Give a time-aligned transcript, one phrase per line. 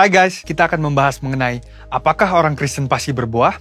[0.00, 1.60] Hai guys, kita akan membahas mengenai
[1.92, 3.60] apakah orang Kristen pasti berbuah?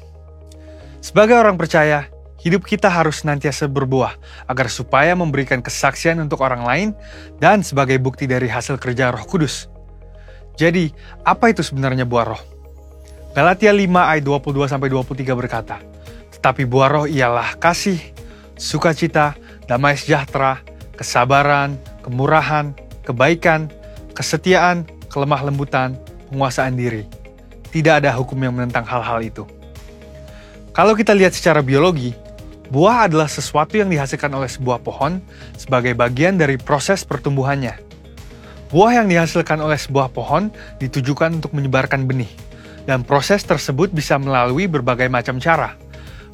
[1.04, 2.08] Sebagai orang percaya,
[2.40, 4.16] hidup kita harus senantiasa berbuah
[4.48, 6.90] agar supaya memberikan kesaksian untuk orang lain
[7.44, 9.68] dan sebagai bukti dari hasil kerja Roh Kudus.
[10.56, 10.96] Jadi,
[11.28, 12.42] apa itu sebenarnya buah roh?
[13.36, 15.84] Galatia 5 ayat 22 sampai 23 berkata,
[16.40, 18.00] "Tetapi buah roh ialah kasih,
[18.56, 19.36] sukacita,
[19.68, 20.64] damai sejahtera,
[20.96, 22.72] kesabaran, kemurahan,
[23.04, 23.68] kebaikan,
[24.16, 26.00] kesetiaan, kelemah lembutan,
[26.30, 27.04] penguasaan diri.
[27.70, 29.44] Tidak ada hukum yang menentang hal-hal itu.
[30.74, 32.14] Kalau kita lihat secara biologi,
[32.70, 35.20] buah adalah sesuatu yang dihasilkan oleh sebuah pohon
[35.58, 37.76] sebagai bagian dari proses pertumbuhannya.
[38.70, 42.30] Buah yang dihasilkan oleh sebuah pohon ditujukan untuk menyebarkan benih,
[42.86, 45.74] dan proses tersebut bisa melalui berbagai macam cara.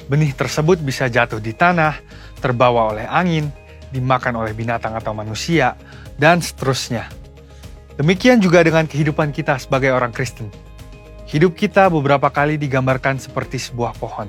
[0.06, 1.96] Benih tersebut bisa jatuh di tanah,
[2.38, 3.48] terbawa oleh angin,
[3.88, 5.74] dimakan oleh binatang atau manusia,
[6.20, 7.08] dan seterusnya.
[7.96, 10.52] Demikian juga dengan kehidupan kita sebagai orang Kristen.
[11.24, 14.28] Hidup kita beberapa kali digambarkan seperti sebuah pohon.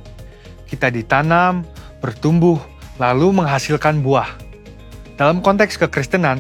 [0.64, 1.68] Kita ditanam,
[2.00, 2.56] bertumbuh,
[2.96, 4.40] lalu menghasilkan buah.
[5.20, 6.40] Dalam konteks kekristenan,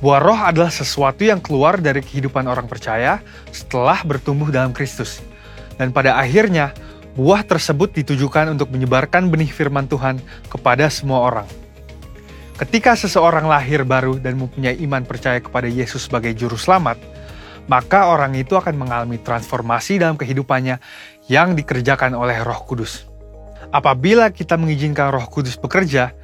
[0.00, 3.20] buah roh adalah sesuatu yang keluar dari kehidupan orang percaya
[3.52, 5.20] setelah bertumbuh dalam Kristus.
[5.76, 6.72] Dan pada akhirnya,
[7.20, 11.65] buah tersebut ditujukan untuk menyebarkan benih firman Tuhan kepada semua orang.
[12.56, 16.96] Ketika seseorang lahir baru dan mempunyai iman percaya kepada Yesus sebagai juru selamat,
[17.68, 20.80] maka orang itu akan mengalami transformasi dalam kehidupannya
[21.28, 23.04] yang dikerjakan oleh Roh Kudus.
[23.68, 26.16] Apabila kita mengizinkan Roh Kudus bekerja,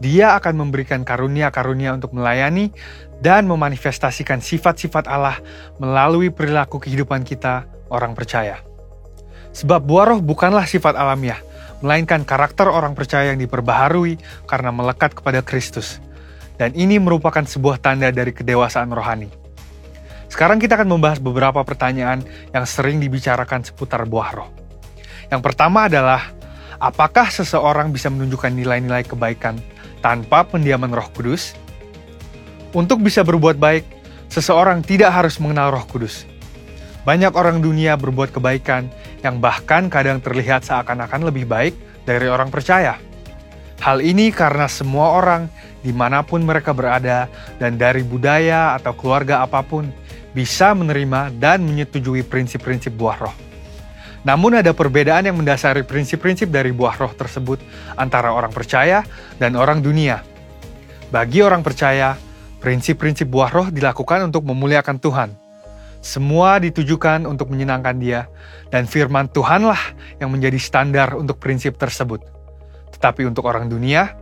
[0.00, 2.72] Dia akan memberikan karunia-karunia untuk melayani
[3.20, 5.36] dan memanifestasikan sifat-sifat Allah
[5.76, 8.64] melalui perilaku kehidupan kita, orang percaya.
[9.52, 11.36] Sebab buah roh bukanlah sifat alamiah,
[11.80, 16.00] melainkan karakter orang percaya yang diperbaharui karena melekat kepada Kristus.
[16.60, 19.32] Dan ini merupakan sebuah tanda dari kedewasaan rohani.
[20.30, 22.22] Sekarang kita akan membahas beberapa pertanyaan
[22.54, 24.50] yang sering dibicarakan seputar buah roh.
[25.32, 26.30] Yang pertama adalah,
[26.78, 29.58] apakah seseorang bisa menunjukkan nilai-nilai kebaikan
[30.04, 31.56] tanpa pendiaman roh kudus?
[32.70, 33.82] Untuk bisa berbuat baik,
[34.30, 36.28] seseorang tidak harus mengenal roh kudus.
[37.02, 41.74] Banyak orang dunia berbuat kebaikan yang bahkan kadang terlihat seakan-akan lebih baik
[42.08, 42.96] dari orang percaya.
[43.80, 45.48] Hal ini karena semua orang,
[45.80, 49.88] di mana pun mereka berada, dan dari budaya atau keluarga apa pun,
[50.36, 53.36] bisa menerima dan menyetujui prinsip-prinsip buah roh.
[54.20, 57.56] Namun ada perbedaan yang mendasari prinsip-prinsip dari buah roh tersebut
[57.96, 59.00] antara orang percaya
[59.40, 60.20] dan orang dunia.
[61.08, 62.20] Bagi orang percaya,
[62.60, 65.39] prinsip-prinsip buah roh dilakukan untuk memuliakan Tuhan,
[66.00, 68.26] semua ditujukan untuk menyenangkan Dia,
[68.72, 69.80] dan firman Tuhanlah
[70.20, 72.24] yang menjadi standar untuk prinsip tersebut.
[72.96, 74.16] Tetapi untuk orang dunia,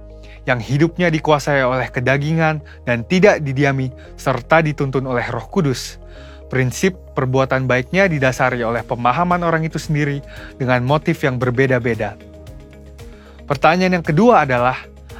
[0.46, 6.00] yang hidupnya dikuasai oleh kedagingan dan tidak didiami serta dituntun oleh Roh Kudus,
[6.48, 10.24] prinsip perbuatan baiknya didasari oleh pemahaman orang itu sendiri
[10.56, 12.16] dengan motif yang berbeda-beda.
[13.44, 14.76] Pertanyaan yang kedua adalah,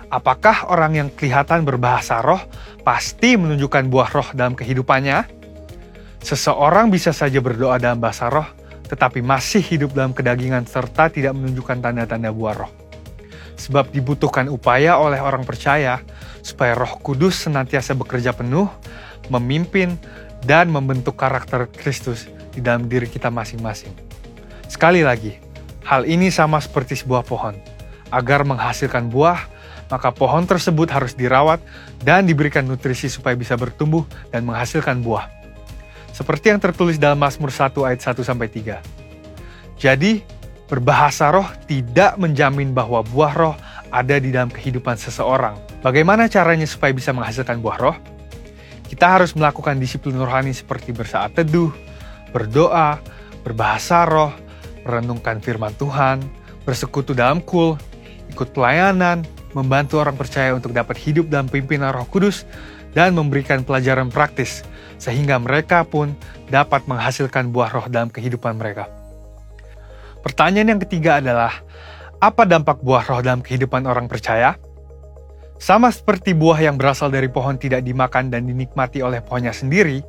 [0.08, 2.40] apakah orang yang kelihatan berbahasa roh
[2.80, 5.37] pasti menunjukkan buah roh dalam kehidupannya?
[6.18, 8.46] Seseorang bisa saja berdoa dalam bahasa roh,
[8.90, 12.72] tetapi masih hidup dalam kedagingan serta tidak menunjukkan tanda-tanda buah roh.
[13.58, 16.02] Sebab dibutuhkan upaya oleh orang percaya
[16.42, 18.66] supaya roh kudus senantiasa bekerja penuh,
[19.30, 19.94] memimpin,
[20.42, 23.94] dan membentuk karakter Kristus di dalam diri kita masing-masing.
[24.66, 25.38] Sekali lagi,
[25.86, 27.54] hal ini sama seperti sebuah pohon.
[28.08, 29.38] Agar menghasilkan buah,
[29.90, 31.60] maka pohon tersebut harus dirawat
[32.02, 35.37] dan diberikan nutrisi supaya bisa bertumbuh dan menghasilkan buah
[36.18, 38.82] seperti yang tertulis dalam Mazmur 1 ayat 1 sampai 3.
[39.78, 40.26] Jadi,
[40.66, 43.54] berbahasa roh tidak menjamin bahwa buah roh
[43.94, 45.54] ada di dalam kehidupan seseorang.
[45.78, 47.96] Bagaimana caranya supaya bisa menghasilkan buah roh?
[48.90, 51.70] Kita harus melakukan disiplin rohani seperti bersaat teduh,
[52.34, 52.98] berdoa,
[53.46, 54.34] berbahasa roh,
[54.82, 56.18] merenungkan firman Tuhan,
[56.66, 57.78] bersekutu dalam kul,
[58.34, 59.22] ikut pelayanan,
[59.54, 62.42] membantu orang percaya untuk dapat hidup dalam pimpinan roh kudus,
[62.96, 64.64] dan memberikan pelajaran praktis
[64.98, 66.12] sehingga mereka pun
[66.50, 68.90] dapat menghasilkan buah roh dalam kehidupan mereka.
[70.20, 71.54] Pertanyaan yang ketiga adalah,
[72.18, 74.58] apa dampak buah roh dalam kehidupan orang percaya?
[75.58, 80.02] Sama seperti buah yang berasal dari pohon tidak dimakan dan dinikmati oleh pohonnya sendiri,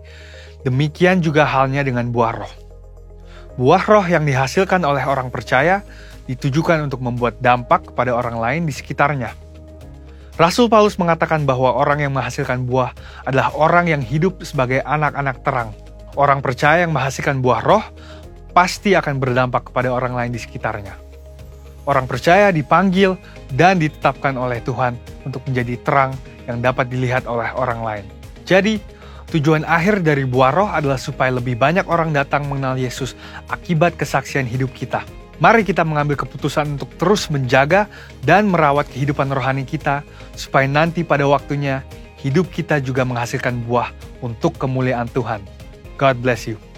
[0.65, 2.53] demikian juga halnya dengan buah roh.
[3.57, 5.85] Buah roh yang dihasilkan oleh orang percaya
[6.29, 9.48] ditujukan untuk membuat dampak kepada orang lain di sekitarnya
[10.39, 12.95] Rasul Paulus mengatakan bahwa orang yang menghasilkan buah
[13.27, 15.75] adalah orang yang hidup sebagai anak-anak terang.
[16.15, 17.83] Orang percaya yang menghasilkan buah roh
[18.55, 20.95] pasti akan berdampak kepada orang lain di sekitarnya.
[21.83, 23.19] Orang percaya dipanggil
[23.51, 24.95] dan ditetapkan oleh Tuhan
[25.27, 26.15] untuk menjadi terang
[26.47, 28.05] yang dapat dilihat oleh orang lain.
[28.47, 28.79] Jadi,
[29.29, 33.13] Tujuan akhir dari buah roh adalah supaya lebih banyak orang datang mengenal Yesus
[33.45, 35.05] akibat kesaksian hidup kita.
[35.39, 37.87] Mari kita mengambil keputusan untuk terus menjaga
[38.27, 40.03] dan merawat kehidupan rohani kita,
[40.35, 41.79] supaya nanti pada waktunya
[42.19, 45.39] hidup kita juga menghasilkan buah untuk kemuliaan Tuhan.
[45.95, 46.68] God bless you.